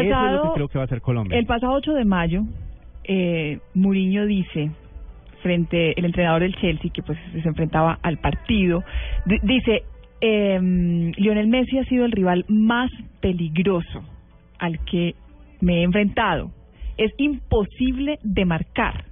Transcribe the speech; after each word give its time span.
Eso 0.00 0.08
es 0.08 0.08
lo 0.10 0.16
que 0.16 0.32
Pasado, 0.38 0.54
creo 0.54 0.68
que 0.68 0.78
va 0.78 0.82
a 0.82 0.84
hacer 0.86 1.00
Colombia. 1.00 1.38
el 1.38 1.46
pasado 1.46 1.72
8 1.74 1.92
de 1.94 2.04
mayo, 2.04 2.42
eh, 3.04 3.58
Mourinho 3.74 4.26
dice, 4.26 4.70
frente 5.42 5.98
el 5.98 6.04
entrenador 6.04 6.42
del 6.42 6.54
Chelsea, 6.56 6.90
que 6.92 7.02
pues 7.02 7.18
se 7.32 7.46
enfrentaba 7.48 7.98
al 8.02 8.18
partido, 8.18 8.84
di- 9.26 9.40
dice, 9.42 9.82
eh, 10.20 10.58
Lionel 11.16 11.48
Messi 11.48 11.78
ha 11.78 11.84
sido 11.84 12.04
el 12.04 12.12
rival 12.12 12.44
más 12.48 12.90
peligroso 13.20 14.02
al 14.58 14.78
que 14.84 15.14
me 15.60 15.80
he 15.80 15.82
enfrentado. 15.82 16.50
Es 16.96 17.12
imposible 17.18 18.18
de 18.22 18.44
marcar. 18.44 19.04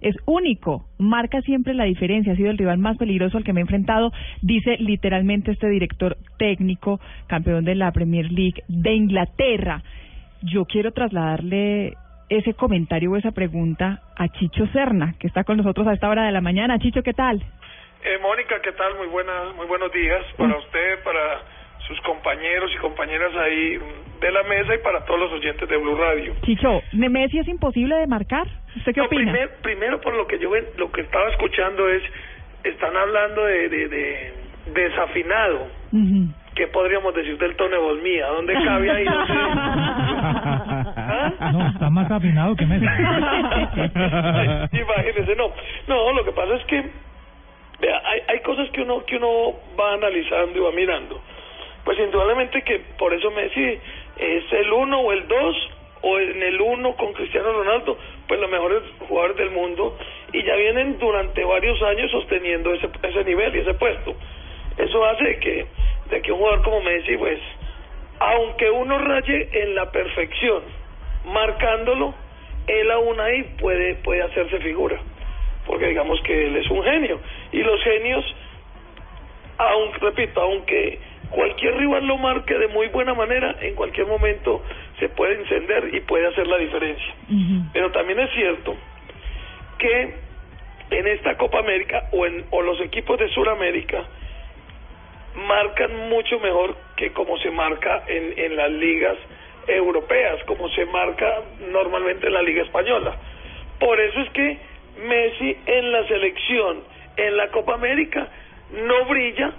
Es 0.00 0.14
único, 0.26 0.86
marca 0.98 1.40
siempre 1.42 1.74
la 1.74 1.84
diferencia, 1.84 2.32
ha 2.32 2.36
sido 2.36 2.50
el 2.50 2.58
rival 2.58 2.78
más 2.78 2.96
peligroso 2.98 3.36
al 3.36 3.44
que 3.44 3.52
me 3.52 3.60
he 3.60 3.62
enfrentado, 3.62 4.12
dice 4.42 4.76
literalmente 4.78 5.52
este 5.52 5.68
director 5.68 6.16
técnico, 6.38 7.00
campeón 7.26 7.64
de 7.64 7.74
la 7.74 7.90
Premier 7.92 8.30
League 8.30 8.62
de 8.68 8.94
Inglaterra. 8.94 9.82
Yo 10.42 10.64
quiero 10.64 10.92
trasladarle 10.92 11.94
ese 12.28 12.54
comentario 12.54 13.10
o 13.10 13.16
esa 13.16 13.32
pregunta 13.32 14.00
a 14.16 14.28
Chicho 14.28 14.66
Serna, 14.68 15.14
que 15.18 15.26
está 15.26 15.44
con 15.44 15.56
nosotros 15.56 15.86
a 15.86 15.94
esta 15.94 16.08
hora 16.08 16.24
de 16.26 16.32
la 16.32 16.40
mañana. 16.40 16.78
Chicho, 16.78 17.02
¿qué 17.02 17.14
tal? 17.14 17.42
Eh, 18.04 18.18
Mónica, 18.22 18.60
¿qué 18.62 18.72
tal? 18.72 18.94
Muy 18.96 19.08
buenas, 19.08 19.54
muy 19.56 19.66
buenos 19.66 19.90
días 19.92 20.24
para 20.36 20.56
usted, 20.56 21.02
para 21.02 21.40
sus 21.88 21.98
compañeros 22.02 22.70
y 22.74 22.78
compañeras 22.78 23.34
ahí 23.36 23.78
de 24.20 24.30
la 24.30 24.42
mesa 24.44 24.74
y 24.74 24.78
para 24.78 25.04
todos 25.06 25.18
los 25.20 25.32
oyentes 25.32 25.68
de 25.68 25.76
Blue 25.78 25.96
Radio. 25.96 26.34
Chicho, 26.44 26.82
¿ne- 26.92 27.08
¿Messi 27.08 27.38
es 27.38 27.48
imposible 27.48 27.96
de 27.96 28.06
marcar? 28.06 28.46
¿Usted 28.76 28.92
qué 28.92 29.00
No, 29.00 29.06
opina? 29.06 29.32
primer- 29.32 29.56
primero, 29.62 30.00
por 30.00 30.14
lo 30.14 30.26
que 30.26 30.38
yo 30.38 30.50
lo 30.76 30.92
que 30.92 31.00
estaba 31.00 31.28
escuchando 31.30 31.88
es, 31.88 32.02
están 32.62 32.94
hablando 32.96 33.44
de, 33.44 33.68
de, 33.68 33.88
de 33.88 34.32
desafinado. 34.74 35.66
Ujú. 35.92 36.28
¿Qué 36.54 36.66
podríamos 36.68 37.14
decir 37.14 37.38
del 37.38 37.56
tono 37.56 37.70
de 37.70 37.78
voz 37.78 38.02
mía? 38.02 38.26
¿Dónde 38.26 38.52
cabe 38.54 38.90
ahí? 38.90 39.04
No 39.08 39.26
sé. 39.26 39.32
¿Ah? 40.20 41.32
No, 41.52 41.68
está 41.68 41.90
más 41.90 42.10
afinado 42.10 42.56
que 42.56 42.66
Messi. 42.66 42.84
Imagínese, 44.76 45.36
no. 45.36 45.52
No, 45.86 46.12
lo 46.12 46.24
que 46.24 46.32
pasa 46.32 46.54
es 46.54 46.64
que 46.64 46.82
vea, 47.80 48.02
hay, 48.04 48.20
hay 48.28 48.40
cosas 48.40 48.68
que 48.70 48.82
uno 48.82 49.04
que 49.04 49.16
uno 49.16 49.54
va 49.78 49.94
analizando 49.94 50.58
y 50.58 50.60
va 50.60 50.72
mirando. 50.72 51.20
Pues 51.84 51.98
indudablemente 51.98 52.62
que 52.62 52.80
por 52.98 53.14
eso 53.14 53.30
Messi 53.30 53.78
es 54.18 54.52
el 54.52 54.72
uno 54.72 55.00
o 55.00 55.12
el 55.12 55.26
dos 55.28 55.56
o 56.02 56.18
en 56.18 56.42
el 56.42 56.60
uno 56.60 56.94
con 56.96 57.12
Cristiano 57.12 57.52
Ronaldo, 57.52 57.98
pues 58.26 58.40
los 58.40 58.50
mejores 58.50 58.82
jugadores 59.08 59.36
del 59.36 59.50
mundo 59.50 59.96
y 60.32 60.42
ya 60.42 60.54
vienen 60.56 60.98
durante 60.98 61.44
varios 61.44 61.80
años 61.82 62.10
sosteniendo 62.10 62.72
ese 62.74 62.88
ese 63.02 63.24
nivel 63.24 63.54
y 63.56 63.60
ese 63.60 63.74
puesto. 63.74 64.14
Eso 64.76 65.04
hace 65.06 65.24
de 65.24 65.38
que 65.38 65.66
de 66.10 66.22
que 66.22 66.32
un 66.32 66.38
jugador 66.38 66.62
como 66.62 66.80
Messi, 66.82 67.16
pues 67.16 67.38
aunque 68.20 68.70
uno 68.70 68.98
raye 68.98 69.48
en 69.52 69.74
la 69.74 69.90
perfección, 69.90 70.62
marcándolo, 71.24 72.14
él 72.66 72.90
aún 72.90 73.18
ahí 73.20 73.42
puede, 73.58 73.94
puede 73.96 74.22
hacerse 74.22 74.58
figura, 74.60 74.98
porque 75.66 75.86
digamos 75.86 76.20
que 76.22 76.46
él 76.46 76.56
es 76.56 76.70
un 76.70 76.82
genio, 76.82 77.20
y 77.52 77.62
los 77.62 77.82
genios, 77.82 78.24
aunque, 79.58 79.98
repito, 80.00 80.40
aunque 80.40 80.98
cualquier 81.30 81.76
rival 81.76 82.06
lo 82.06 82.18
marque 82.18 82.58
de 82.58 82.68
muy 82.68 82.88
buena 82.88 83.14
manera, 83.14 83.56
en 83.60 83.74
cualquier 83.74 84.06
momento 84.06 84.62
se 84.98 85.08
puede 85.10 85.34
encender 85.34 85.94
y 85.94 86.00
puede 86.00 86.26
hacer 86.26 86.46
la 86.46 86.58
diferencia. 86.58 87.14
Pero 87.72 87.90
también 87.92 88.18
es 88.20 88.30
cierto 88.32 88.76
que 89.78 90.14
en 90.90 91.06
esta 91.06 91.36
Copa 91.36 91.58
América 91.58 92.08
o, 92.12 92.26
en, 92.26 92.44
o 92.50 92.62
los 92.62 92.80
equipos 92.80 93.18
de 93.18 93.28
Sudamérica 93.28 94.04
marcan 95.46 96.08
mucho 96.08 96.38
mejor 96.40 96.76
que 96.96 97.12
como 97.12 97.38
se 97.38 97.50
marca 97.50 98.04
en, 98.06 98.38
en 98.38 98.56
las 98.56 98.70
ligas 98.70 99.16
europeas, 99.66 100.42
como 100.44 100.68
se 100.70 100.84
marca 100.86 101.42
normalmente 101.70 102.26
en 102.26 102.32
la 102.32 102.42
liga 102.42 102.62
española. 102.62 103.16
Por 103.78 104.00
eso 104.00 104.20
es 104.20 104.30
que 104.30 104.58
Messi 105.06 105.56
en 105.66 105.92
la 105.92 106.06
selección, 106.08 106.82
en 107.16 107.36
la 107.36 107.48
Copa 107.48 107.74
América, 107.74 108.28
no 108.72 109.04
brilla, 109.04 109.52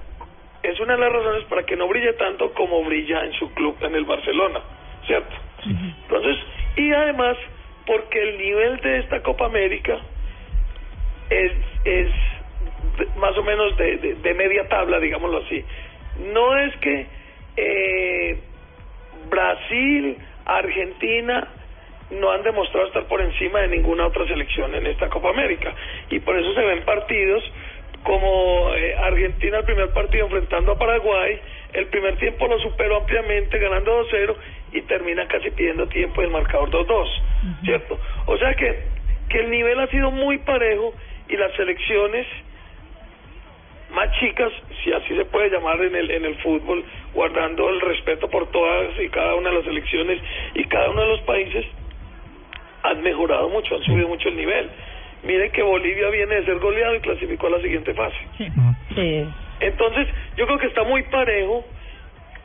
es 0.63 0.79
una 0.79 0.95
de 0.95 0.99
las 0.99 1.13
razones 1.13 1.43
para 1.45 1.63
que 1.63 1.75
no 1.75 1.87
brille 1.87 2.13
tanto 2.13 2.53
como 2.53 2.83
brilla 2.83 3.23
en 3.23 3.33
su 3.33 3.53
club, 3.53 3.77
en 3.81 3.95
el 3.95 4.03
Barcelona, 4.03 4.59
¿cierto? 5.05 5.35
Entonces, 5.65 6.37
y 6.75 6.91
además, 6.91 7.37
porque 7.85 8.21
el 8.21 8.37
nivel 8.37 8.77
de 8.81 8.99
esta 8.99 9.21
Copa 9.23 9.45
América 9.45 9.97
es, 11.29 11.51
es 11.85 12.11
más 13.17 13.37
o 13.37 13.43
menos 13.43 13.75
de, 13.77 13.97
de, 13.97 14.15
de 14.15 14.33
media 14.33 14.67
tabla, 14.67 14.99
digámoslo 14.99 15.39
así. 15.39 15.63
No 16.33 16.57
es 16.57 16.75
que 16.77 17.05
eh, 17.57 18.37
Brasil, 19.29 20.17
Argentina 20.45 21.47
no 22.11 22.31
han 22.31 22.41
demostrado 22.43 22.87
estar 22.87 23.03
por 23.05 23.21
encima 23.21 23.59
de 23.61 23.67
ninguna 23.67 24.07
otra 24.07 24.25
selección 24.25 24.73
en 24.73 24.87
esta 24.87 25.09
Copa 25.09 25.29
América 25.29 25.73
y 26.09 26.19
por 26.19 26.37
eso 26.37 26.53
se 26.53 26.61
ven 26.61 26.83
partidos 26.83 27.43
como 28.03 28.73
eh, 28.75 28.95
Argentina 28.95 29.59
el 29.59 29.65
primer 29.65 29.89
partido 29.89 30.25
enfrentando 30.25 30.71
a 30.71 30.77
Paraguay, 30.77 31.39
el 31.73 31.87
primer 31.87 32.17
tiempo 32.17 32.47
lo 32.47 32.57
superó 32.59 32.97
ampliamente 32.97 33.59
ganando 33.59 34.05
2-0 34.05 34.35
y 34.71 34.81
termina 34.83 35.27
casi 35.27 35.51
pidiendo 35.51 35.87
tiempo 35.87 36.21
y 36.21 36.25
el 36.25 36.31
marcador 36.31 36.69
2-2, 36.71 37.07
¿cierto? 37.65 37.99
O 38.25 38.37
sea 38.37 38.53
que, 38.55 38.83
que 39.29 39.39
el 39.41 39.51
nivel 39.51 39.79
ha 39.79 39.87
sido 39.87 40.11
muy 40.11 40.37
parejo 40.39 40.93
y 41.27 41.35
las 41.35 41.53
selecciones 41.53 42.25
más 43.91 44.11
chicas, 44.19 44.51
si 44.83 44.91
así 44.93 45.15
se 45.15 45.25
puede 45.25 45.49
llamar 45.49 45.81
en 45.81 45.95
el 45.95 46.11
en 46.11 46.25
el 46.25 46.35
fútbol, 46.37 46.83
guardando 47.13 47.69
el 47.69 47.81
respeto 47.81 48.29
por 48.29 48.47
todas 48.51 48.99
y 48.99 49.09
cada 49.09 49.35
una 49.35 49.49
de 49.49 49.55
las 49.55 49.65
selecciones 49.65 50.21
y 50.53 50.63
cada 50.65 50.89
uno 50.91 51.01
de 51.01 51.07
los 51.07 51.21
países, 51.21 51.65
han 52.83 53.01
mejorado 53.01 53.49
mucho, 53.49 53.75
han 53.75 53.83
subido 53.83 54.07
mucho 54.07 54.29
el 54.29 54.37
nivel. 54.37 54.69
Miren 55.23 55.51
que 55.51 55.61
Bolivia 55.61 56.09
viene 56.09 56.35
de 56.35 56.45
ser 56.45 56.59
goleado 56.59 56.95
y 56.95 56.99
clasificó 56.99 57.47
a 57.47 57.51
la 57.51 57.61
siguiente 57.61 57.93
fase. 57.93 58.17
Sí. 58.95 59.25
Entonces, 59.59 60.07
yo 60.37 60.45
creo 60.45 60.59
que 60.59 60.67
está 60.67 60.83
muy 60.83 61.03
parejo. 61.03 61.65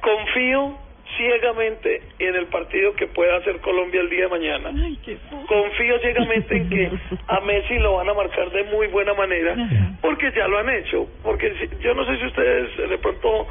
Confío 0.00 0.76
ciegamente 1.16 2.02
en 2.19 2.34
el 2.34 2.47
partido 2.47 2.94
que 2.94 3.06
pueda 3.06 3.36
hacer 3.36 3.60
Colombia 3.60 4.00
el 4.00 4.10
día 4.10 4.22
de 4.25 4.28
mañana. 4.28 4.70
Ay, 4.75 4.98
Confío 5.47 5.98
ciegamente 6.00 6.56
en 6.56 6.69
que 6.70 6.91
a 7.28 7.41
Messi 7.41 7.78
lo 7.78 7.94
van 7.97 8.08
a 8.08 8.14
marcar 8.14 8.50
de 8.50 8.64
muy 8.64 8.86
buena 8.88 9.14
manera, 9.14 9.54
porque 10.00 10.32
ya 10.36 10.48
lo 10.48 10.58
han 10.58 10.69
hecho. 10.70 11.08
Porque 11.22 11.52
si- 11.58 11.82
yo 11.82 11.94
no 11.94 12.04
sé 12.04 12.16
si 12.19 12.26
ustedes 12.26 12.76
de 12.91 12.98
pronto 12.98 13.47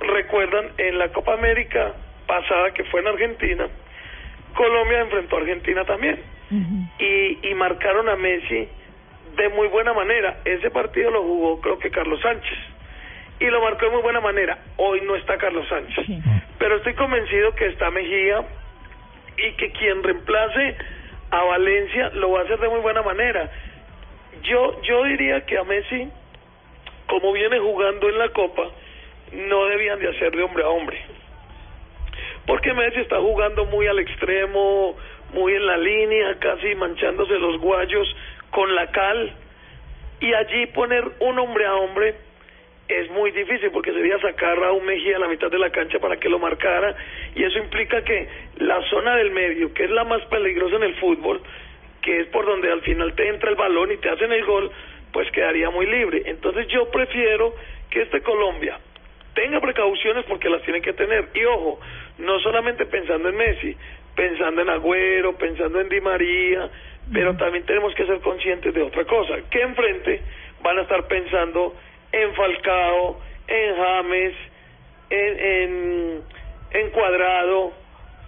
recuerdan 0.00 0.70
en 0.78 0.98
la 0.98 1.08
Copa 1.08 1.34
América 1.34 1.94
pasada 2.26 2.72
que 2.72 2.84
fue 2.84 3.00
en 3.00 3.08
Argentina, 3.08 3.66
Colombia 4.54 5.00
enfrentó 5.00 5.36
a 5.36 5.40
Argentina 5.40 5.84
también 5.84 6.18
y, 6.98 7.38
y 7.48 7.54
marcaron 7.54 8.08
a 8.08 8.16
Messi 8.16 8.68
de 9.36 9.48
muy 9.50 9.68
buena 9.68 9.92
manera. 9.92 10.38
Ese 10.44 10.70
partido 10.70 11.10
lo 11.10 11.22
jugó 11.22 11.60
creo 11.60 11.78
que 11.78 11.90
Carlos 11.90 12.20
Sánchez 12.20 12.58
y 13.38 13.46
lo 13.46 13.62
marcó 13.62 13.86
de 13.86 13.92
muy 13.92 14.02
buena 14.02 14.20
manera. 14.20 14.58
Hoy 14.76 15.00
no 15.02 15.14
está 15.16 15.38
Carlos 15.38 15.66
Sánchez, 15.68 16.04
Sí. 16.06 16.20
Pero 16.60 16.76
estoy 16.76 16.94
convencido 16.94 17.52
que 17.56 17.66
está 17.66 17.90
Mejía 17.90 18.44
y 19.36 19.52
que 19.54 19.72
quien 19.72 20.04
reemplace 20.04 20.76
a 21.32 21.42
Valencia 21.42 22.10
lo 22.10 22.30
va 22.30 22.40
a 22.40 22.44
hacer 22.44 22.60
de 22.60 22.68
muy 22.68 22.80
buena 22.80 23.02
manera. 23.02 23.50
Yo 24.44 24.80
yo 24.82 25.02
diría 25.04 25.44
que 25.46 25.58
a 25.58 25.64
Messi, 25.64 26.08
como 27.08 27.32
viene 27.32 27.58
jugando 27.58 28.08
en 28.08 28.18
la 28.18 28.28
Copa, 28.28 28.68
no 29.32 29.66
debían 29.66 29.98
de 29.98 30.10
hacer 30.10 30.36
de 30.36 30.42
hombre 30.44 30.62
a 30.62 30.68
hombre 30.68 31.00
porque 32.46 32.72
Messi 32.72 33.00
está 33.00 33.20
jugando 33.20 33.64
muy 33.66 33.86
al 33.86 34.00
extremo, 34.00 34.96
muy 35.32 35.54
en 35.54 35.66
la 35.66 35.76
línea, 35.76 36.36
casi 36.40 36.74
manchándose 36.74 37.38
los 37.38 37.60
guayos 37.60 38.16
con 38.50 38.74
la 38.74 38.90
cal, 38.90 39.32
y 40.20 40.34
allí 40.34 40.66
poner 40.66 41.04
un 41.20 41.38
hombre 41.38 41.66
a 41.66 41.74
hombre 41.76 42.16
es 42.98 43.10
muy 43.10 43.30
difícil 43.30 43.70
porque 43.70 43.92
sería 43.92 44.18
sacar 44.18 44.62
a 44.64 44.72
un 44.72 44.84
Mejía 44.84 45.16
a 45.16 45.20
la 45.20 45.28
mitad 45.28 45.50
de 45.50 45.58
la 45.58 45.70
cancha 45.70 45.98
para 45.98 46.16
que 46.16 46.28
lo 46.28 46.38
marcara 46.38 46.94
y 47.34 47.44
eso 47.44 47.58
implica 47.58 48.02
que 48.02 48.28
la 48.58 48.82
zona 48.88 49.16
del 49.16 49.30
medio, 49.30 49.72
que 49.72 49.84
es 49.84 49.90
la 49.90 50.04
más 50.04 50.22
peligrosa 50.26 50.76
en 50.76 50.82
el 50.82 50.94
fútbol, 50.96 51.40
que 52.02 52.20
es 52.20 52.26
por 52.28 52.46
donde 52.46 52.70
al 52.70 52.80
final 52.82 53.14
te 53.14 53.28
entra 53.28 53.50
el 53.50 53.56
balón 53.56 53.92
y 53.92 53.98
te 53.98 54.08
hacen 54.08 54.32
el 54.32 54.44
gol, 54.44 54.70
pues 55.12 55.30
quedaría 55.30 55.70
muy 55.70 55.86
libre. 55.86 56.22
Entonces 56.26 56.66
yo 56.68 56.90
prefiero 56.90 57.54
que 57.90 58.02
este 58.02 58.22
Colombia 58.22 58.78
tenga 59.34 59.60
precauciones 59.60 60.24
porque 60.26 60.48
las 60.48 60.62
tiene 60.62 60.80
que 60.80 60.92
tener. 60.92 61.28
Y 61.34 61.44
ojo, 61.44 61.80
no 62.18 62.40
solamente 62.40 62.86
pensando 62.86 63.28
en 63.28 63.36
Messi, 63.36 63.76
pensando 64.14 64.62
en 64.62 64.70
Agüero, 64.70 65.36
pensando 65.36 65.80
en 65.80 65.88
Di 65.88 66.00
María, 66.00 66.68
pero 67.12 67.36
también 67.36 67.64
tenemos 67.64 67.94
que 67.94 68.06
ser 68.06 68.20
conscientes 68.20 68.72
de 68.74 68.82
otra 68.82 69.04
cosa, 69.04 69.36
que 69.50 69.60
enfrente 69.60 70.20
van 70.62 70.78
a 70.78 70.82
estar 70.82 71.06
pensando 71.06 71.74
en 72.12 72.34
Falcao, 72.34 73.20
en 73.48 73.76
James, 73.76 74.34
en, 75.10 75.38
en, 75.38 76.20
en 76.72 76.90
Cuadrado, 76.90 77.72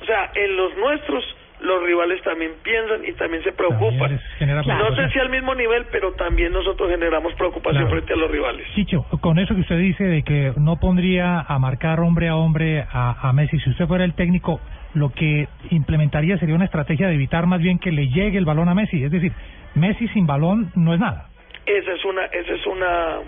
o 0.01 0.05
sea, 0.05 0.31
en 0.35 0.57
los 0.57 0.77
nuestros 0.77 1.25
los 1.63 1.83
rivales 1.85 2.21
también 2.23 2.53
piensan 2.63 3.05
y 3.05 3.13
también 3.13 3.43
se 3.45 3.53
preocupan. 3.53 4.21
No 4.41 4.97
sé 4.97 5.09
si 5.11 5.19
al 5.19 5.31
mismo 5.31 5.55
nivel, 5.55 5.87
pero 5.91 6.13
también 6.15 6.53
nosotros 6.53 6.91
generamos 6.91 7.35
preocupación 7.35 7.89
frente 7.89 8.13
a 8.13 8.17
los 8.17 8.31
rivales. 8.31 8.67
Chicho, 8.75 9.05
con 9.21 9.39
eso 9.39 9.55
que 9.55 9.61
usted 9.61 9.79
dice 9.79 10.05
de 10.05 10.23
que 10.23 10.53
no 10.57 10.77
pondría 10.81 11.41
a 11.41 11.59
marcar 11.59 12.01
hombre 12.01 12.29
a 12.29 12.37
hombre 12.37 12.81
a, 12.81 13.29
a 13.29 13.33
Messi, 13.33 13.59
si 13.61 13.71
usted 13.71 13.87
fuera 13.87 14.05
el 14.05 14.15
técnico, 14.15 14.61
lo 14.95 15.11
que 15.11 15.49
implementaría 15.71 16.37
sería 16.39 16.55
una 16.55 16.65
estrategia 16.65 17.09
de 17.09 17.15
evitar 17.15 17.47
más 17.47 17.61
bien 17.61 17.79
que 17.79 17.93
le 17.93 18.09
llegue 18.09 18.39
el 18.39 18.45
balón 18.45 18.69
a 18.69 18.75
Messi. 18.75 19.05
Es 19.05 19.11
decir, 19.11 19.33
Messi 19.75 20.09
sin 20.09 20.27
balón 20.27 20.73
no 20.75 20.95
es 20.95 21.01
nada. 21.01 21.29
Esa 21.65 21.93
es 21.93 22.05
una, 22.05 22.25
esa 22.25 22.53
es 22.55 22.67
una, 22.67 23.19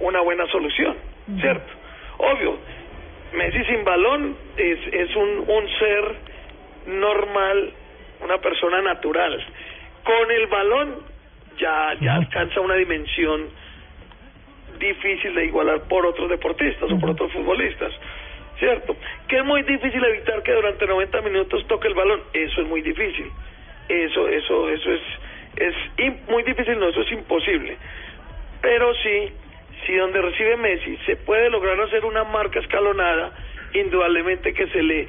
una 0.00 0.20
buena 0.20 0.46
solución, 0.48 0.96
¿cierto? 1.40 1.72
Obvio, 2.18 2.58
Messi 3.32 3.64
sin 3.64 3.84
balón 3.84 4.36
es, 4.56 4.78
es 4.92 5.16
un, 5.16 5.44
un 5.46 5.68
ser 5.78 6.16
normal, 6.86 7.72
una 8.22 8.38
persona 8.38 8.80
natural. 8.82 9.44
Con 10.04 10.30
el 10.30 10.46
balón 10.46 10.94
ya, 11.58 11.94
ya 12.00 12.14
alcanza 12.14 12.60
una 12.60 12.74
dimensión 12.74 13.48
difícil 14.78 15.34
de 15.34 15.46
igualar 15.46 15.82
por 15.88 16.06
otros 16.06 16.28
deportistas 16.28 16.90
o 16.90 16.98
por 16.98 17.10
otros 17.10 17.32
futbolistas. 17.32 17.92
¿Cierto? 18.58 18.96
Que 19.28 19.38
es 19.38 19.44
muy 19.44 19.62
difícil 19.62 20.02
evitar 20.02 20.42
que 20.42 20.52
durante 20.52 20.86
90 20.86 21.20
minutos 21.20 21.66
toque 21.66 21.88
el 21.88 21.94
balón. 21.94 22.22
Eso 22.32 22.62
es 22.62 22.68
muy 22.68 22.80
difícil. 22.80 23.30
Eso, 23.88 24.28
eso, 24.28 24.70
eso 24.70 24.92
es, 24.92 25.02
es 25.56 26.28
muy 26.28 26.42
difícil, 26.42 26.78
no, 26.78 26.88
eso 26.88 27.02
es 27.02 27.12
imposible. 27.12 27.76
Pero 28.62 28.94
sí, 28.94 29.32
si 29.84 29.94
donde 29.94 30.22
recibe 30.22 30.56
Messi 30.56 30.96
se 31.06 31.16
puede 31.16 31.50
lograr 31.50 31.80
hacer 31.80 32.04
una 32.04 32.24
marca 32.24 32.60
escalonada, 32.60 33.32
indudablemente 33.74 34.54
que 34.54 34.66
se 34.68 34.82
le 34.82 35.08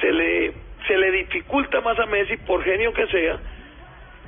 se 0.00 0.12
le 0.12 0.52
se 0.86 0.96
le 0.96 1.10
dificulta 1.10 1.80
más 1.80 1.98
a 1.98 2.06
Messi 2.06 2.36
por 2.38 2.62
genio 2.62 2.92
que 2.92 3.06
sea 3.08 3.38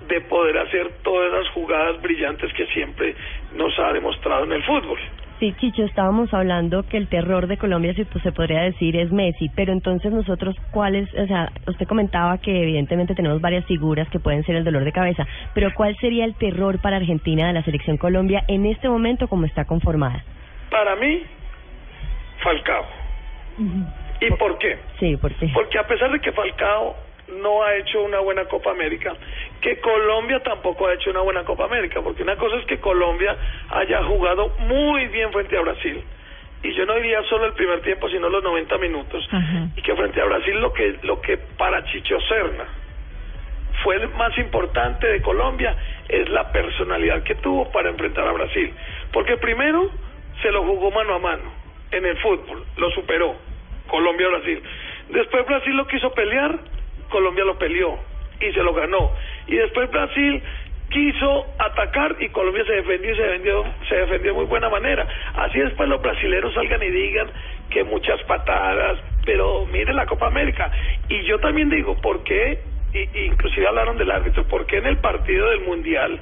de 0.08 0.20
poder 0.23 0.58
hacer 0.58 0.90
todas 1.02 1.32
las 1.32 1.49
jugadas 1.52 2.00
brillantes 2.00 2.52
que 2.55 2.67
siempre 2.67 3.14
nos 3.55 3.79
ha 3.79 3.93
demostrado 3.93 4.44
en 4.44 4.52
el 4.52 4.62
fútbol. 4.64 4.99
Sí, 5.38 5.55
Chicho, 5.61 5.85
estábamos 5.85 6.35
hablando 6.35 6.82
que 6.82 6.96
el 6.96 7.08
terror 7.08 7.46
de 7.46 7.56
Colombia, 7.56 7.94
si 7.94 8.05
pues, 8.05 8.25
se 8.25 8.32
podría 8.32 8.62
decir, 8.62 8.96
es 8.96 9.12
Messi, 9.12 9.49
pero 9.55 9.73
entonces 9.73 10.11
nosotros, 10.11 10.56
¿cuáles? 10.73 11.08
O 11.14 11.26
sea, 11.29 11.52
usted 11.69 11.87
comentaba 11.87 12.38
que 12.38 12.61
evidentemente 12.61 13.14
tenemos 13.14 13.40
varias 13.40 13.64
figuras 13.67 14.08
que 14.11 14.19
pueden 14.19 14.43
ser 14.43 14.56
el 14.56 14.64
dolor 14.64 14.82
de 14.82 14.90
cabeza, 14.90 15.25
pero 15.55 15.73
¿cuál 15.75 15.96
sería 16.00 16.25
el 16.25 16.35
terror 16.35 16.81
para 16.81 16.96
Argentina 16.96 17.46
de 17.46 17.52
la 17.52 17.62
selección 17.62 17.99
Colombia 17.99 18.43
en 18.49 18.67
este 18.67 18.88
momento 18.88 19.29
como 19.29 19.46
está 19.46 19.64
conformada? 19.64 20.25
Para 20.70 20.96
mí, 20.96 21.23
Falcao. 22.43 22.85
¿Y 24.20 24.31
por 24.32 24.58
qué? 24.58 24.76
Sí, 24.99 25.17
¿por 25.19 25.32
qué? 25.35 25.50
Porque 25.55 25.79
a 25.79 25.87
pesar 25.87 26.11
de 26.11 26.19
que 26.19 26.32
Falcao 26.32 26.96
no 27.40 27.62
ha 27.62 27.76
hecho 27.76 28.02
una 28.02 28.19
buena 28.19 28.44
Copa 28.46 28.73
América, 28.73 29.14
que 29.60 29.81
Colombia 29.81 30.40
tampoco 30.43 30.87
ha 30.87 30.94
hecho 30.94 31.10
una 31.10 31.20
buena 31.20 31.44
Copa 31.44 31.64
América, 31.64 32.00
porque 32.02 32.22
una 32.22 32.37
cosa 32.37 32.56
es 32.56 32.66
que 32.66 32.78
Colombia 32.78 33.37
haya 33.70 34.02
jugado 34.05 34.55
muy 34.60 35.06
bien 35.08 35.32
frente 35.32 35.56
a 35.56 35.60
Brasil, 35.60 36.02
y 36.62 36.72
yo 36.75 36.87
no 36.87 36.94
diría 36.94 37.22
solo 37.25 37.46
el 37.46 37.52
primer 37.52 37.81
tiempo, 37.82 38.08
sino 38.08 38.28
los 38.28 38.43
90 38.43 38.78
minutos, 38.78 39.28
y 39.76 39.82
que 39.82 39.94
frente 39.94 40.20
a 40.20 40.25
Brasil 40.25 40.60
lo 40.60 40.72
que, 40.72 40.99
lo 41.02 41.20
que 41.20 41.37
para 41.37 41.84
Chicho 41.84 42.20
Serna 42.28 42.64
fue 43.82 43.96
el 43.96 44.08
más 44.10 44.37
importante 44.38 45.06
de 45.06 45.22
Colombia 45.22 45.76
es 46.08 46.28
la 46.31 46.50
personalidad 46.50 47.22
que 47.22 47.37
tuvo 47.37 47.70
para 47.70 47.90
enfrentar 47.90 48.26
a 48.26 48.32
Brasil, 48.32 48.72
porque 49.12 49.37
primero 49.37 49.90
se 50.43 50.50
lo 50.50 50.64
jugó 50.64 50.90
mano 50.90 51.14
a 51.14 51.19
mano 51.19 51.52
en 51.90 52.06
el 52.06 52.16
fútbol, 52.19 52.64
lo 52.76 52.90
superó 52.90 53.34
Colombia-Brasil. 53.88 54.62
Después 55.11 55.46
Brasil 55.46 55.76
lo 55.76 55.87
quiso 55.87 56.12
pelear, 56.12 56.58
Colombia 57.08 57.44
lo 57.44 57.58
peleó 57.58 57.99
y 58.40 58.52
se 58.52 58.62
lo 58.62 58.75
ganó. 58.75 59.11
Y 59.49 59.56
después 59.56 59.91
Brasil 59.91 60.43
quiso 60.91 61.47
atacar 61.59 62.17
y 62.21 62.29
Colombia 62.31 62.65
se 62.65 62.75
defendió 62.75 63.12
y 63.12 63.17
se 63.17 63.23
defendió, 63.23 63.65
se 63.89 63.95
defendió 63.97 64.33
de 64.33 64.39
muy 64.39 64.47
buena 64.47 64.69
manera. 64.69 65.06
Así 65.35 65.59
después 65.59 65.89
los 65.89 66.00
brasileños 66.00 66.55
salgan 66.55 66.83
y 66.83 66.91
digan 66.91 67.31
que 67.71 67.85
muchas 67.85 68.23
patadas, 68.23 68.99
pero 69.25 69.67
mire 69.67 69.93
la 69.93 70.06
Copa 70.06 70.27
América. 70.27 70.71
Y 71.09 71.23
yo 71.25 71.39
también 71.39 71.69
digo, 71.69 71.97
¿por 72.00 72.23
qué? 72.25 72.61
Y, 72.93 73.27
inclusive 73.27 73.67
hablaron 73.67 73.99
del 73.99 74.11
árbitro, 74.11 74.45
¿por 74.45 74.67
qué 74.67 74.79
en 74.79 74.87
el 74.87 74.99
partido 74.99 75.50
del 75.50 75.61
Mundial 75.61 76.21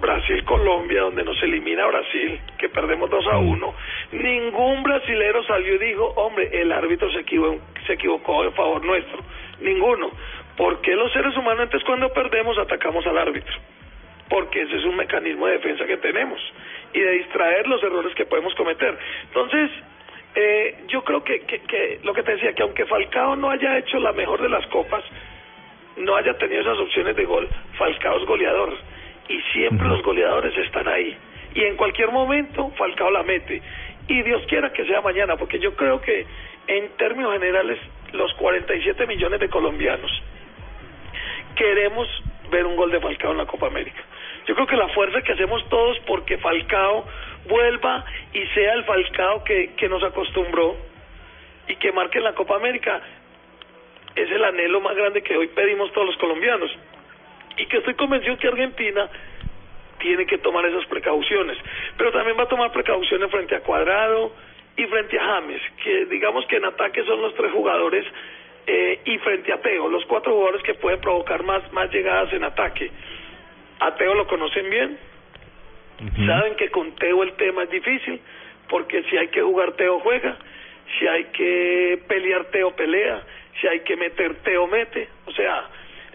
Brasil-Colombia, 0.00 1.02
donde 1.02 1.24
nos 1.24 1.42
elimina 1.42 1.86
Brasil, 1.86 2.40
que 2.58 2.68
perdemos 2.70 3.10
2 3.10 3.26
a 3.32 3.38
1, 3.38 3.74
ningún 4.12 4.82
brasilero 4.82 5.42
salió 5.44 5.74
y 5.74 5.78
dijo, 5.78 6.06
hombre, 6.16 6.48
el 6.52 6.72
árbitro 6.72 7.10
se 7.12 7.20
equivocó, 7.20 7.60
se 7.86 7.94
equivocó 7.94 8.42
a 8.42 8.50
favor 8.52 8.84
nuestro 8.84 9.20
Ninguno. 9.60 10.10
¿Por 10.60 10.78
qué 10.82 10.94
los 10.94 11.10
seres 11.14 11.34
humanos 11.38 11.62
entonces 11.62 11.86
cuando 11.86 12.12
perdemos 12.12 12.58
atacamos 12.58 13.06
al 13.06 13.16
árbitro? 13.16 13.54
Porque 14.28 14.60
ese 14.60 14.76
es 14.76 14.84
un 14.84 14.94
mecanismo 14.94 15.46
de 15.46 15.54
defensa 15.54 15.86
que 15.86 15.96
tenemos 15.96 16.38
y 16.92 17.00
de 17.00 17.12
distraer 17.12 17.66
los 17.66 17.82
errores 17.82 18.14
que 18.14 18.26
podemos 18.26 18.54
cometer. 18.56 18.94
Entonces, 19.28 19.70
eh, 20.34 20.84
yo 20.88 21.02
creo 21.02 21.24
que, 21.24 21.40
que, 21.46 21.60
que 21.60 22.00
lo 22.04 22.12
que 22.12 22.22
te 22.22 22.32
decía, 22.32 22.52
que 22.52 22.60
aunque 22.60 22.84
Falcao 22.84 23.36
no 23.36 23.48
haya 23.48 23.78
hecho 23.78 23.98
la 24.00 24.12
mejor 24.12 24.42
de 24.42 24.50
las 24.50 24.66
copas, 24.66 25.02
no 25.96 26.14
haya 26.14 26.36
tenido 26.36 26.60
esas 26.60 26.78
opciones 26.78 27.16
de 27.16 27.24
gol, 27.24 27.48
Falcao 27.78 28.18
es 28.18 28.26
goleador 28.26 28.76
y 29.30 29.40
siempre 29.54 29.88
los 29.88 30.02
goleadores 30.02 30.54
están 30.58 30.86
ahí. 30.88 31.16
Y 31.54 31.64
en 31.64 31.76
cualquier 31.76 32.10
momento 32.10 32.70
Falcao 32.76 33.10
la 33.10 33.22
mete. 33.22 33.62
Y 34.08 34.22
Dios 34.24 34.42
quiera 34.46 34.70
que 34.74 34.84
sea 34.84 35.00
mañana, 35.00 35.38
porque 35.38 35.58
yo 35.58 35.74
creo 35.74 36.02
que 36.02 36.26
en 36.66 36.90
términos 36.98 37.32
generales 37.32 37.78
los 38.12 38.34
47 38.34 39.06
millones 39.06 39.40
de 39.40 39.48
colombianos 39.48 40.22
queremos 41.54 42.08
ver 42.50 42.66
un 42.66 42.76
gol 42.76 42.90
de 42.90 43.00
Falcao 43.00 43.32
en 43.32 43.38
la 43.38 43.46
Copa 43.46 43.66
América. 43.66 44.02
Yo 44.46 44.54
creo 44.54 44.66
que 44.66 44.76
la 44.76 44.88
fuerza 44.88 45.22
que 45.22 45.32
hacemos 45.32 45.68
todos 45.68 45.98
porque 46.00 46.38
Falcao 46.38 47.06
vuelva 47.48 48.04
y 48.32 48.46
sea 48.48 48.74
el 48.74 48.84
Falcao 48.84 49.44
que, 49.44 49.74
que 49.74 49.88
nos 49.88 50.02
acostumbró 50.02 50.76
y 51.68 51.76
que 51.76 51.92
marque 51.92 52.18
en 52.18 52.24
la 52.24 52.34
Copa 52.34 52.56
América 52.56 53.00
es 54.14 54.30
el 54.30 54.44
anhelo 54.44 54.80
más 54.80 54.96
grande 54.96 55.22
que 55.22 55.36
hoy 55.36 55.48
pedimos 55.48 55.92
todos 55.92 56.08
los 56.08 56.16
colombianos 56.16 56.70
y 57.56 57.66
que 57.66 57.78
estoy 57.78 57.94
convencido 57.94 58.36
que 58.38 58.48
Argentina 58.48 59.08
tiene 59.98 60.26
que 60.26 60.38
tomar 60.38 60.64
esas 60.64 60.86
precauciones, 60.86 61.58
pero 61.96 62.10
también 62.10 62.36
va 62.38 62.44
a 62.44 62.48
tomar 62.48 62.72
precauciones 62.72 63.30
frente 63.30 63.54
a 63.54 63.60
Cuadrado, 63.60 64.32
y 64.76 64.86
frente 64.86 65.18
a 65.18 65.24
James, 65.24 65.60
que 65.82 66.06
digamos 66.06 66.46
que 66.46 66.56
en 66.56 66.64
ataque 66.64 67.04
son 67.04 67.20
los 67.20 67.34
tres 67.34 67.52
jugadores, 67.52 68.04
eh, 68.72 69.00
y 69.04 69.18
frente 69.18 69.52
a 69.52 69.60
Teo, 69.60 69.88
los 69.88 70.04
cuatro 70.04 70.32
jugadores 70.32 70.62
que 70.62 70.74
pueden 70.74 71.00
provocar 71.00 71.42
más, 71.42 71.60
más 71.72 71.90
llegadas 71.90 72.32
en 72.32 72.44
ataque. 72.44 72.88
A 73.80 73.96
Teo 73.96 74.14
lo 74.14 74.28
conocen 74.28 74.70
bien, 74.70 74.96
saben 76.24 76.54
que 76.54 76.70
con 76.70 76.94
Teo 76.94 77.24
el 77.24 77.32
tema 77.32 77.64
es 77.64 77.70
difícil, 77.70 78.20
porque 78.68 79.02
si 79.10 79.16
hay 79.16 79.26
que 79.28 79.42
jugar 79.42 79.72
Teo 79.72 79.98
juega, 79.98 80.36
si 80.96 81.06
hay 81.08 81.24
que 81.24 82.00
pelear 82.06 82.44
Teo 82.52 82.70
pelea, 82.76 83.22
si 83.60 83.66
hay 83.66 83.80
que 83.80 83.96
meter 83.96 84.36
Teo 84.44 84.68
mete, 84.68 85.08
o 85.26 85.32
sea, 85.32 85.64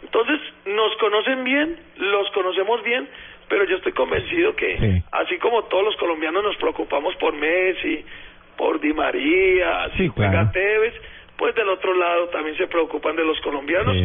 entonces 0.01 0.39
nos 0.65 0.95
conocen 0.95 1.43
bien, 1.43 1.77
los 1.97 2.31
conocemos 2.31 2.81
bien, 2.83 3.09
pero 3.50 3.65
yo 3.65 3.75
estoy 3.75 3.91
convencido 3.91 4.55
que 4.55 5.01
así 5.12 5.38
como 5.39 5.65
todos 5.65 5.83
los 5.83 5.97
colombianos 5.97 6.41
nos 6.41 6.55
preocupamos 6.55 7.17
por 7.17 7.33
Messi, 7.33 8.05
por 8.55 8.79
Di 8.79 8.93
María, 8.93 9.89
si 9.97 10.07
juega 10.07 10.50
Tevez, 10.53 10.93
pues 11.38 11.56
del 11.56 11.70
otro 11.70 11.94
lado 11.94 12.30
también 12.30 12.58
se 12.58 12.68
preocupan 12.68 13.15
de 13.15 13.25
los 13.25 13.39
colombianos, 13.42 13.96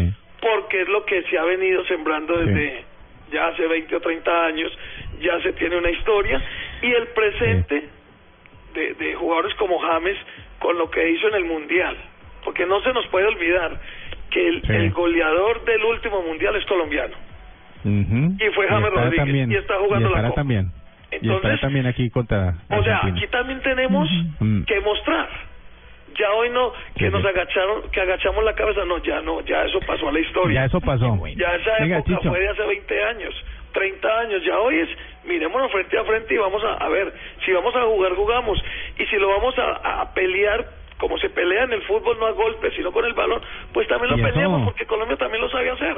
porque 0.41 0.83
es 0.83 0.89
lo 0.89 1.05
que 1.05 1.23
se 1.25 1.39
ha 1.39 1.45
venido 1.45 1.85
sembrando 1.85 2.37
desde 2.37 2.85
ya 3.33 3.47
hace 3.47 3.67
20 3.67 3.95
o 3.97 4.01
30 4.01 4.47
años, 4.47 4.73
ya 5.21 5.41
se 5.43 5.53
tiene 5.53 5.77
una 5.77 5.91
historia, 5.91 6.43
y 6.83 6.91
el 6.91 7.07
presente 7.09 7.89
de, 8.75 8.95
de 8.95 9.15
jugadores 9.15 9.55
como 9.55 9.79
James 9.79 10.17
con 10.59 10.77
lo 10.79 10.91
que 10.91 11.11
hizo 11.11 11.29
en 11.29 11.35
el 11.35 11.45
Mundial, 11.45 11.97
porque 12.45 12.67
no 12.67 12.81
se 12.83 12.93
nos 12.93 13.07
puede 13.09 13.27
olvidar 13.27 13.79
que 14.31 14.49
el, 14.49 14.93
goleador 14.93 15.65
del 15.65 15.85
último 15.85 16.23
Mundial 16.23 16.57
es 16.57 16.65
colombiano. 16.67 17.15
Y 17.85 18.55
fue 18.55 18.69
James 18.69 18.91
Rodríguez, 18.91 19.49
y 19.49 19.55
está 19.57 19.79
jugando 19.79 20.11
la 20.11 20.23
Copa. 20.23 20.35
También. 20.35 20.71
Entonces, 21.11 21.57
y 21.57 21.61
también 21.61 21.87
aquí 21.87 22.11
contra. 22.11 22.55
O 22.69 22.85
sea, 22.85 23.01
aquí 23.05 23.27
también 23.29 23.61
tenemos 23.63 24.09
mm. 24.39 24.63
que 24.63 24.81
mostrar. 24.81 25.29
Ya 26.19 26.31
hoy 26.33 26.51
no, 26.51 26.73
que 26.97 27.11
nos 27.11 27.25
agacharon, 27.25 27.91
que 27.91 28.01
agachamos 28.01 28.45
la 28.45 28.55
cabeza, 28.55 28.85
no, 28.85 28.99
ya 28.99 29.21
no, 29.21 29.41
ya 29.43 29.65
eso 29.65 29.81
pasó 29.87 30.09
a 30.09 30.13
la 30.13 30.21
historia. 30.21 30.61
Ya 30.61 30.67
eso 30.67 30.81
pasó. 30.81 31.17
Ya 31.37 31.55
esa 31.55 31.79
época 31.79 32.21
fue 32.23 32.41
de 32.41 32.49
hace 32.49 32.63
20 32.63 33.05
años. 33.05 33.35
30 33.73 34.21
años. 34.21 34.45
Ya 34.45 34.59
hoy 34.59 34.81
es, 34.81 34.89
mirémonos 35.25 35.71
frente 35.71 35.99
a 35.99 36.05
frente 36.05 36.35
y 36.35 36.39
vamos 36.39 36.63
a, 36.65 36.75
a 36.75 36.89
ver, 36.89 37.13
si 37.45 37.53
vamos 37.53 37.75
a 37.75 37.83
jugar, 37.83 38.15
jugamos. 38.15 38.63
Y 38.99 39.07
si 39.07 39.17
lo 39.17 39.29
vamos 39.29 39.55
a, 39.59 40.01
a 40.01 40.15
pelear, 40.15 40.67
como 40.99 41.19
se 41.19 41.31
pelea 41.31 41.65
en 41.65 41.73
el 41.73 41.83
fútbol, 41.83 42.19
no 42.19 42.27
a 42.27 42.33
golpes, 42.33 42.75
sino 42.75 42.93
con 42.93 43.05
el 43.05 43.15
balón, 43.15 43.41
pues 43.73 43.89
también 43.89 44.17
lo 44.17 44.23
peleamos, 44.23 44.65
porque 44.65 44.87
Colombia 44.87 45.17
también 45.17 45.43
lo 45.43 45.51
sabe 45.51 45.71
hacer. 45.71 45.97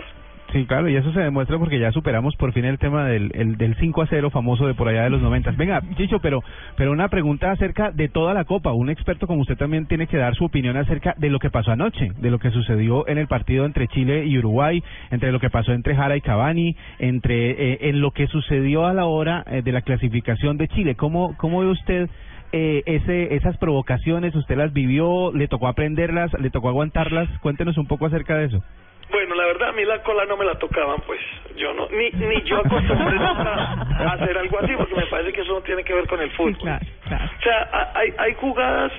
Sí, 0.52 0.66
claro, 0.66 0.86
y 0.90 0.96
eso 0.96 1.10
se 1.12 1.20
demuestra 1.20 1.58
porque 1.58 1.78
ya 1.78 1.92
superamos 1.92 2.36
por 2.36 2.52
fin 2.52 2.66
el 2.66 2.78
tema 2.78 3.06
del, 3.06 3.30
el, 3.34 3.56
del 3.56 3.74
5 3.76 4.02
a 4.02 4.06
0 4.06 4.28
famoso 4.28 4.66
de 4.66 4.74
por 4.74 4.86
allá 4.86 5.04
de 5.04 5.10
los 5.10 5.22
90. 5.22 5.52
Venga, 5.52 5.80
Chicho, 5.96 6.18
pero, 6.18 6.44
pero 6.76 6.92
una 6.92 7.08
pregunta 7.08 7.50
acerca 7.50 7.90
de 7.90 8.10
toda 8.10 8.34
la 8.34 8.44
Copa. 8.44 8.72
Un 8.72 8.90
experto 8.90 9.26
como 9.26 9.40
usted 9.40 9.56
también 9.56 9.86
tiene 9.86 10.06
que 10.06 10.18
dar 10.18 10.34
su 10.34 10.44
opinión 10.44 10.76
acerca 10.76 11.14
de 11.16 11.30
lo 11.30 11.38
que 11.38 11.48
pasó 11.48 11.72
anoche, 11.72 12.12
de 12.18 12.30
lo 12.30 12.38
que 12.38 12.50
sucedió 12.50 13.08
en 13.08 13.16
el 13.16 13.28
partido 13.28 13.64
entre 13.64 13.88
Chile 13.88 14.26
y 14.26 14.36
Uruguay, 14.36 14.82
entre 15.10 15.32
lo 15.32 15.40
que 15.40 15.48
pasó 15.48 15.72
entre 15.72 15.96
Jara 15.96 16.18
y 16.18 16.20
Cavani, 16.20 16.76
entre 16.98 17.72
eh, 17.72 17.78
en 17.88 18.02
lo 18.02 18.10
que 18.10 18.26
sucedió 18.26 18.84
a 18.84 18.92
la 18.92 19.06
hora 19.06 19.44
eh, 19.46 19.62
de 19.62 19.72
la 19.72 19.80
clasificación 19.80 20.58
de 20.58 20.68
Chile. 20.68 20.96
¿Cómo, 20.96 21.34
cómo 21.38 21.60
ve 21.60 21.68
usted 21.68 22.10
eh, 22.52 22.82
ese, 22.84 23.36
esas 23.36 23.56
provocaciones? 23.56 24.34
¿Usted 24.34 24.58
las 24.58 24.74
vivió? 24.74 25.32
¿Le 25.32 25.48
tocó 25.48 25.66
aprenderlas? 25.66 26.30
¿Le 26.38 26.50
tocó 26.50 26.68
aguantarlas? 26.68 27.30
Cuéntenos 27.38 27.78
un 27.78 27.86
poco 27.86 28.04
acerca 28.04 28.36
de 28.36 28.44
eso. 28.46 28.62
Bueno, 29.10 29.34
la 29.34 29.44
verdad, 29.46 29.68
a 29.68 29.72
mí 29.72 29.84
la 29.84 30.02
cola 30.02 30.24
no 30.24 30.36
me 30.36 30.44
la 30.44 30.54
tocaban, 30.58 31.00
pues. 31.06 31.20
Yo 31.56 31.74
no, 31.74 31.88
ni, 31.90 32.10
ni 32.10 32.42
yo 32.44 32.58
acostumbré 32.58 33.18
a 33.18 34.12
hacer 34.14 34.38
algo 34.38 34.58
así, 34.58 34.72
porque 34.76 34.94
me 34.94 35.06
parece 35.06 35.32
que 35.32 35.42
eso 35.42 35.52
no 35.52 35.60
tiene 35.62 35.84
que 35.84 35.92
ver 35.92 36.06
con 36.06 36.20
el 36.20 36.30
fútbol. 36.32 36.56
claro, 36.58 36.86
claro. 37.06 37.24
O 37.38 37.42
sea, 37.42 37.68
ha- 37.72 37.92
hay, 37.98 38.12
hay 38.18 38.34
jugadas, 38.34 38.92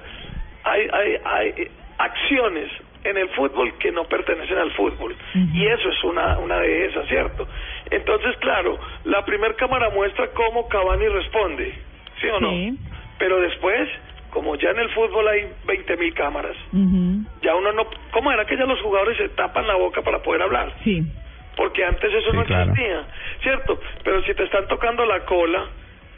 hay, 0.64 0.88
hay, 0.94 1.18
hay 1.26 1.68
acciones 1.98 2.72
en 3.04 3.18
el 3.18 3.30
fútbol 3.30 3.74
que 3.80 3.92
no 3.92 4.04
pertenecen 4.06 4.58
al 4.58 4.72
fútbol. 4.74 5.16
Y 5.54 5.66
eso 5.66 5.90
es 5.90 6.04
una, 6.04 6.38
una 6.38 6.60
de 6.60 6.86
esas, 6.86 7.08
¿cierto? 7.08 7.48
Entonces, 7.90 8.38
claro, 8.38 8.80
la 9.06 9.26
primer 9.26 9.56
cámara 9.56 9.90
muestra 9.90 10.28
cómo 10.34 10.68
Cavani 10.70 11.08
responde, 11.08 11.74
¿sí 12.22 12.28
o 12.28 12.40
no? 12.40 12.50
Sí. 12.52 12.78
Pero 13.20 13.40
después, 13.42 13.90
como 14.30 14.56
ya 14.56 14.70
en 14.70 14.80
el 14.80 14.90
fútbol 14.92 15.28
hay 15.28 15.52
20 15.66 15.98
mil 15.98 16.14
cámaras, 16.14 16.56
Ujú. 16.72 17.23
Ya 17.44 17.54
uno 17.56 17.72
no... 17.74 17.86
¿Cómo 18.12 18.32
era 18.32 18.46
que 18.46 18.58
ya 18.58 18.66
los 18.66 18.82
jugadores 18.82 19.18
se 19.18 19.30
tapan 19.30 19.68
la 19.68 19.76
boca 19.76 20.02
para 20.02 20.20
poder 20.24 20.42
hablar? 20.42 20.72
Sí. 20.84 21.04
Porque 21.56 21.86
antes 21.86 22.12
eso 22.12 22.32
Sí, 22.32 22.38
no 22.38 22.44
claro. 22.46 22.72
existía, 22.72 23.04
¿cierto? 23.44 23.80
Pero 24.04 24.24
si 24.24 24.34
te 24.34 24.44
están 24.44 24.68
tocando 24.68 25.06
la 25.06 25.20
cola, 25.26 25.66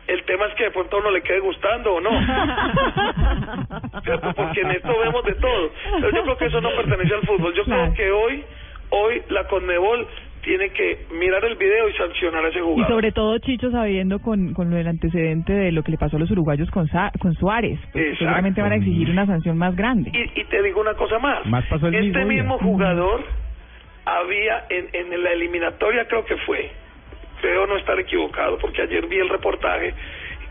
el 0.07 0.23
tema 0.23 0.45
es 0.45 0.53
que 0.55 0.63
de 0.65 0.71
pronto 0.71 0.95
a 0.95 0.99
uno 1.01 1.11
le 1.11 1.21
quede 1.23 1.39
gustando 1.39 1.95
o 1.95 1.99
no. 2.01 2.11
¿Cierto? 4.03 4.33
Porque 4.33 4.61
en 4.61 4.71
esto 4.71 4.97
vemos 4.99 5.23
de 5.25 5.33
todo. 5.35 5.71
Pero 5.99 6.11
yo 6.11 6.23
creo 6.23 6.37
que 6.37 6.45
eso 6.45 6.61
no 6.61 6.69
pertenece 6.75 7.13
al 7.15 7.21
fútbol. 7.21 7.53
Yo 7.53 7.63
Claro. 7.65 7.91
creo 7.91 7.93
que 7.95 8.11
hoy, 8.11 8.45
hoy 8.91 9.23
la 9.29 9.43
Conmebol 9.45 10.07
tiene 10.45 10.69
que 10.69 10.99
mirar 11.19 11.43
el 11.43 11.55
video 11.55 11.89
y 11.89 11.93
sancionar 11.93 12.45
a 12.45 12.49
ese 12.49 12.59
Y 12.59 12.61
jugador. 12.61 12.87
sobre 12.87 13.11
todo, 13.11 13.37
Chicho, 13.39 13.71
sabiendo 13.71 14.19
con, 14.19 14.53
con 14.53 14.69
lo 14.69 14.75
del 14.77 14.87
antecedente 14.87 15.51
de 15.51 15.71
lo 15.71 15.81
que 15.83 15.91
le 15.91 15.97
pasó 15.97 16.17
a 16.17 16.19
los 16.19 16.29
uruguayos 16.31 16.69
con, 16.71 16.87
Sa- 16.87 17.11
con 17.19 17.33
Suárez, 17.33 17.79
pues, 17.91 18.03
Exacto. 18.05 18.19
seguramente 18.25 18.61
van 18.61 18.71
a 18.71 18.75
exigir 18.75 19.09
una 19.09 19.25
sanción 19.25 19.57
más 19.57 19.75
grande. 19.75 20.11
Y, 20.13 20.39
y 20.39 20.43
te 20.45 20.61
digo 20.61 20.79
una 20.81 20.93
cosa 20.93 21.17
más. 21.19 21.45
Más 21.47 21.65
pasó 21.65 21.87
el 21.87 21.95
este 21.95 22.23
mismo 22.25 22.57
jugador 22.59 23.23
había 24.05 24.65
en, 24.69 24.87
en 24.93 25.23
la 25.23 25.31
eliminatoria, 25.31 26.07
creo 26.07 26.23
que 26.25 26.37
fue, 26.45 26.69
creo 27.41 27.65
no 27.65 27.75
estar 27.77 27.99
equivocado, 27.99 28.57
porque 28.59 28.83
ayer 28.83 29.07
vi 29.07 29.17
el 29.17 29.29
reportaje, 29.29 29.93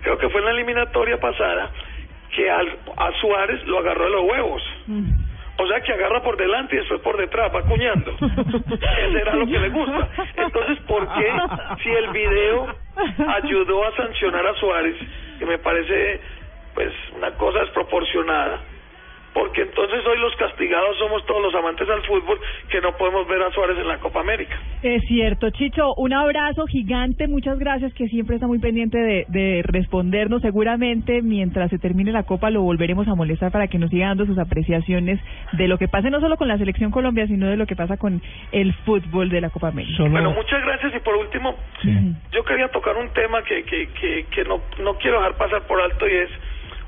creo 0.02 0.18
que 0.18 0.28
fue 0.28 0.40
en 0.40 0.46
la 0.46 0.50
eliminatoria 0.52 1.18
pasada, 1.18 1.70
que 2.34 2.50
al, 2.50 2.66
a 2.96 3.12
Suárez 3.20 3.64
lo 3.66 3.78
agarró 3.78 4.04
de 4.06 4.10
los 4.10 4.22
huevos. 4.28 4.62
O 5.56 5.66
sea 5.68 5.80
que 5.80 5.92
agarra 5.92 6.23
por 6.23 6.37
delante 6.37 6.75
y 6.75 6.78
después 6.78 7.00
por 7.00 7.16
detrás, 7.16 7.54
va 7.54 7.62
cuñando. 7.62 8.12
Ese 8.20 9.20
era 9.20 9.34
lo 9.37 9.46
que 9.46 9.58
le 9.58 9.68
gusta. 9.68 10.08
Entonces, 10.37 10.78
¿por 10.80 11.06
qué 11.14 11.32
si 11.82 11.90
el 11.90 12.08
video 12.08 12.75
ayudó 13.28 13.87
a 13.87 13.96
sancionar 13.96 14.46
a 14.46 14.54
Suárez, 14.54 14.96
que 15.38 15.46
me 15.46 15.58
parece 15.58 16.20
pues 16.75 16.92
una 17.16 17.30
cosa 17.32 17.61
desproporcionada? 17.61 18.61
Porque 19.34 19.62
entonces 19.62 20.06
hoy 20.06 20.18
los 20.20 20.34
castigados 20.36 20.96
somos 20.98 21.26
todos 21.26 21.42
los 21.42 21.54
amantes 21.54 21.88
al 21.90 22.02
fútbol 22.04 22.38
que 22.70 22.80
no 22.80 22.96
podemos 22.96 23.26
ver 23.26 23.42
a 23.42 23.50
Suárez 23.50 23.76
en 23.78 23.88
la 23.88 23.98
Copa 23.98 24.20
América. 24.20 24.54
Es 24.82 25.02
cierto, 25.08 25.50
Chicho, 25.50 25.92
un 25.96 26.12
abrazo 26.12 26.66
gigante, 26.66 27.26
muchas 27.26 27.58
gracias 27.58 27.92
que 27.94 28.06
siempre 28.08 28.36
está 28.36 28.46
muy 28.46 28.60
pendiente 28.60 28.98
de, 28.98 29.26
de 29.28 29.62
respondernos. 29.64 30.40
Seguramente 30.40 31.20
mientras 31.22 31.70
se 31.70 31.78
termine 31.78 32.12
la 32.12 32.22
Copa 32.22 32.50
lo 32.50 32.62
volveremos 32.62 33.08
a 33.08 33.14
molestar 33.14 33.50
para 33.50 33.66
que 33.66 33.78
nos 33.78 33.90
siga 33.90 34.08
dando 34.08 34.26
sus 34.26 34.38
apreciaciones 34.38 35.20
de 35.52 35.68
lo 35.68 35.78
que 35.78 35.88
pasa 35.88 36.10
no 36.10 36.20
solo 36.20 36.36
con 36.36 36.48
la 36.48 36.58
selección 36.58 36.90
Colombia, 36.90 37.26
sino 37.26 37.48
de 37.48 37.56
lo 37.56 37.66
que 37.66 37.76
pasa 37.76 37.96
con 37.96 38.22
el 38.52 38.72
fútbol 38.84 39.28
de 39.28 39.40
la 39.40 39.50
Copa 39.50 39.68
América. 39.68 39.96
Solo 39.96 40.10
Bueno, 40.10 40.30
muchas 40.30 40.62
gracias 40.64 40.94
y 40.94 41.00
por 41.00 41.16
último, 41.16 41.56
yo 42.32 42.44
quería 42.44 42.68
tocar 42.68 42.96
un 42.96 43.08
tema 43.10 43.42
que, 43.42 43.64
que, 43.64 43.88
que, 43.88 44.26
que 44.30 44.44
no, 44.44 44.60
no 44.80 44.94
quiero 44.98 45.18
dejar 45.18 45.36
pasar 45.36 45.62
por 45.66 45.80
alto 45.80 46.06
y 46.06 46.12
es 46.12 46.30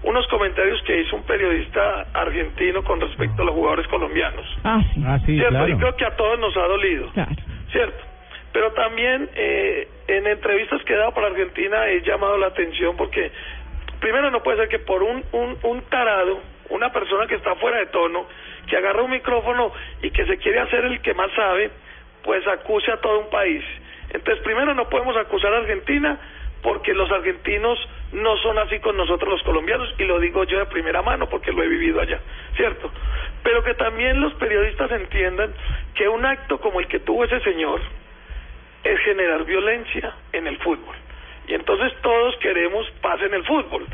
unos 0.06 0.26
comentarios 0.28 0.80
que 0.84 1.00
hizo 1.02 1.16
un 1.16 1.22
periodista 1.24 2.06
argentino 2.14 2.82
con 2.84 3.00
respecto 3.00 3.42
a 3.42 3.44
los 3.44 3.54
jugadores 3.54 3.86
colombianos. 3.88 4.46
Ah, 4.64 4.80
sí, 4.94 5.02
Ah, 5.06 5.18
sí, 5.26 5.34
¿Cierto? 5.36 5.50
claro. 5.50 5.68
Y 5.68 5.76
creo 5.76 5.96
que 5.96 6.04
a 6.06 6.16
todos 6.16 6.38
nos 6.38 6.56
ha 6.56 6.66
dolido. 6.66 7.10
claro. 7.12 7.30
¿cierto? 7.72 8.04
Pero 8.52 8.72
también 8.72 9.28
eh, 9.34 9.86
en 10.08 10.26
entrevistas 10.26 10.82
que 10.84 10.94
he 10.94 10.96
dado 10.96 11.12
para 11.12 11.26
Argentina 11.26 11.88
he 11.88 12.00
llamado 12.02 12.38
la 12.38 12.46
atención 12.46 12.96
porque 12.96 13.30
primero 14.00 14.30
no 14.30 14.42
puede 14.42 14.58
ser 14.58 14.68
que 14.68 14.78
por 14.78 15.02
un, 15.02 15.22
un, 15.32 15.58
un 15.62 15.82
tarado, 15.90 16.40
una 16.70 16.90
persona 16.92 17.26
que 17.26 17.34
está 17.34 17.54
fuera 17.56 17.78
de 17.80 17.86
tono, 17.86 18.26
que 18.68 18.76
agarra 18.76 19.02
un 19.02 19.10
micrófono 19.10 19.72
y 20.02 20.10
que 20.10 20.24
se 20.24 20.38
quiere 20.38 20.60
hacer 20.60 20.84
el 20.86 21.00
que 21.02 21.12
más 21.14 21.30
sabe, 21.34 21.70
pues 22.22 22.46
acuse 22.46 22.90
a 22.92 23.00
todo 23.00 23.18
un 23.20 23.30
país. 23.30 23.62
Entonces 24.10 24.42
primero 24.44 24.72
no 24.74 24.88
podemos 24.88 25.16
acusar 25.16 25.52
a 25.52 25.58
Argentina 25.58 26.18
porque 26.62 26.94
los 26.94 27.10
argentinos 27.10 27.78
no 28.12 28.36
son 28.38 28.58
así 28.58 28.78
con 28.78 28.96
nosotros 28.96 29.30
los 29.30 29.42
colombianos 29.42 29.92
y 29.98 30.04
lo 30.04 30.18
digo 30.20 30.44
yo 30.44 30.58
de 30.58 30.66
primera 30.66 31.02
mano 31.02 31.28
porque 31.28 31.52
lo 31.52 31.62
he 31.62 31.68
vivido 31.68 32.00
allá, 32.00 32.20
¿cierto? 32.56 32.90
Pero 33.42 33.62
que 33.62 33.74
también 33.74 34.20
los 34.20 34.34
periodistas 34.34 34.90
entiendan 34.92 35.52
que 35.94 36.08
un 36.08 36.24
acto 36.24 36.58
como 36.58 36.80
el 36.80 36.86
que 36.86 37.00
tuvo 37.00 37.24
ese 37.24 37.40
señor 37.40 37.80
es 38.84 39.00
generar 39.00 39.44
violencia 39.44 40.14
en 40.32 40.46
el 40.46 40.58
fútbol. 40.58 40.94
Y 41.48 41.54
entonces 41.54 41.92
todos 42.02 42.36
queremos 42.38 42.88
paz 43.00 43.20
en 43.22 43.34
el 43.34 43.44
fútbol. 43.44 43.86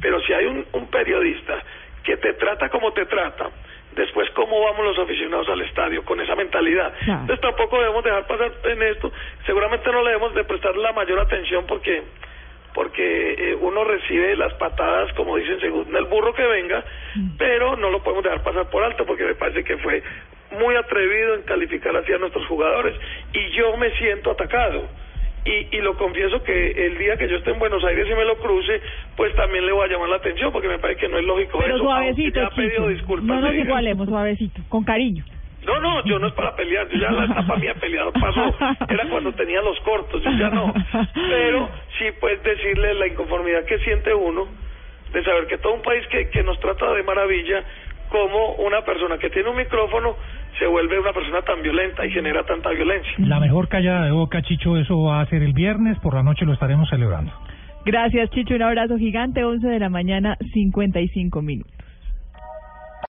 Pero 0.00 0.20
si 0.22 0.32
hay 0.32 0.46
un, 0.46 0.66
un 0.72 0.86
periodista 0.88 1.62
que 2.04 2.16
te 2.16 2.34
trata 2.34 2.68
como 2.68 2.92
te 2.92 3.06
trata, 3.06 3.50
después 3.94 4.30
cómo 4.30 4.60
vamos 4.60 4.84
los 4.84 4.98
aficionados 4.98 5.48
al 5.48 5.60
estadio 5.62 6.04
con 6.04 6.20
esa 6.20 6.34
mentalidad. 6.34 6.92
Entonces 7.00 7.40
tampoco 7.40 7.78
debemos 7.78 8.04
dejar 8.04 8.26
pasar 8.26 8.52
en 8.64 8.82
esto. 8.82 9.12
Seguramente 9.46 9.90
no 9.90 10.02
le 10.02 10.10
debemos 10.10 10.34
de 10.34 10.44
prestar 10.44 10.76
la 10.76 10.92
mayor 10.92 11.20
atención 11.20 11.64
porque 11.66 12.02
porque 12.74 13.32
eh, 13.52 13.54
uno 13.60 13.84
recibe 13.84 14.36
las 14.36 14.52
patadas, 14.54 15.12
como 15.14 15.36
dicen, 15.36 15.58
según 15.60 15.94
el 15.96 16.04
burro 16.04 16.32
que 16.34 16.44
venga, 16.46 16.84
pero 17.38 17.76
no 17.76 17.90
lo 17.90 18.02
podemos 18.02 18.24
dejar 18.24 18.42
pasar 18.42 18.68
por 18.70 18.82
alto 18.84 19.04
porque 19.06 19.24
me 19.24 19.34
parece 19.34 19.64
que 19.64 19.76
fue 19.78 20.02
muy 20.60 20.76
atrevido 20.76 21.34
en 21.34 21.42
calificar 21.42 21.96
así 21.96 22.12
a 22.12 22.18
nuestros 22.18 22.46
jugadores 22.46 22.94
y 23.32 23.50
yo 23.56 23.76
me 23.76 23.90
siento 23.98 24.30
atacado. 24.30 24.88
Y, 25.44 25.76
y 25.76 25.80
lo 25.80 25.96
confieso 25.96 26.42
que 26.42 26.72
el 26.86 26.98
día 26.98 27.16
que 27.16 27.28
yo 27.28 27.36
esté 27.36 27.52
en 27.52 27.58
Buenos 27.58 27.82
Aires 27.84 28.06
y 28.10 28.14
me 28.14 28.24
lo 28.24 28.36
cruce, 28.36 28.80
pues 29.16 29.34
también 29.34 29.64
le 29.64 29.72
voy 29.72 29.88
a 29.88 29.92
llamar 29.92 30.08
la 30.10 30.16
atención 30.16 30.52
porque 30.52 30.68
me 30.68 30.78
parece 30.78 31.00
que 31.00 31.08
no 31.08 31.18
es 31.18 31.24
lógico 31.24 31.58
Pero 31.60 31.76
eso. 31.76 31.84
suavecito, 31.84 32.40
pedido 32.54 32.70
Chicho. 32.72 32.88
disculpas, 32.88 33.26
No 33.26 33.40
nos 33.40 33.54
igualemos, 33.54 34.08
suavecito, 34.08 34.60
con 34.68 34.84
cariño. 34.84 35.24
No, 35.68 35.80
no, 35.80 36.04
yo 36.04 36.18
no 36.18 36.28
es 36.28 36.32
para 36.32 36.56
pelear, 36.56 36.88
yo 36.88 36.98
ya 36.98 37.10
la 37.10 37.26
etapa 37.26 37.56
mía 37.56 37.74
peleador 37.78 38.14
pasó, 38.14 38.56
era 38.88 39.06
cuando 39.10 39.32
tenía 39.32 39.60
los 39.60 39.78
cortos, 39.80 40.22
yo 40.22 40.30
ya 40.30 40.48
no. 40.48 40.72
Pero 41.14 41.68
sí 41.98 42.06
puedes 42.18 42.42
decirle 42.42 42.94
la 42.94 43.06
inconformidad 43.06 43.64
que 43.66 43.78
siente 43.80 44.14
uno 44.14 44.46
de 45.12 45.22
saber 45.22 45.46
que 45.46 45.58
todo 45.58 45.74
un 45.74 45.82
país 45.82 46.06
que, 46.08 46.30
que 46.30 46.42
nos 46.42 46.58
trata 46.58 46.90
de 46.94 47.02
maravilla, 47.02 47.62
como 48.08 48.54
una 48.54 48.80
persona 48.82 49.18
que 49.18 49.28
tiene 49.28 49.50
un 49.50 49.56
micrófono 49.56 50.16
se 50.58 50.66
vuelve 50.66 50.98
una 50.98 51.12
persona 51.12 51.42
tan 51.42 51.62
violenta 51.62 52.04
y 52.06 52.10
genera 52.10 52.42
tanta 52.44 52.70
violencia. 52.70 53.12
la 53.18 53.38
mejor 53.38 53.68
callada 53.68 54.06
de 54.06 54.10
boca, 54.10 54.42
Chicho, 54.42 54.76
eso 54.76 55.02
va 55.02 55.20
a 55.20 55.26
ser 55.26 55.42
el 55.42 55.52
viernes, 55.52 55.98
por 56.00 56.14
la 56.14 56.22
noche 56.22 56.44
lo 56.44 56.54
estaremos 56.54 56.88
celebrando. 56.88 57.32
Gracias, 57.84 58.30
Chicho, 58.30 58.54
un 58.54 58.62
abrazo 58.62 58.96
gigante, 58.96 59.44
11 59.44 59.66
de 59.68 59.78
la 59.78 59.88
mañana, 59.88 60.36
55 60.52 61.42
minutos. 61.42 61.77